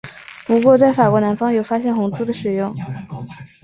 [0.47, 2.75] 不过在法国南方有发现红赭的使用。